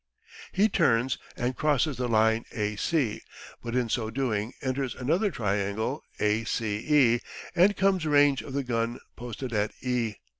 He 0.51 0.67
turns 0.67 1.19
and 1.37 1.55
crosses 1.55 1.97
the 1.97 2.07
line 2.07 2.45
A 2.53 2.75
C, 2.75 3.21
but 3.61 3.75
in 3.75 3.87
so 3.87 4.09
doing 4.09 4.51
enters 4.59 4.95
another 4.95 5.29
triangle 5.29 6.03
A 6.19 6.43
C 6.45 6.83
E, 7.15 7.19
and 7.55 7.77
comes 7.77 8.07
range 8.07 8.41
of 8.41 8.53
the 8.53 8.63
gun 8.63 8.99
posted 9.15 9.53
at 9.53 9.69
E. 9.83 10.15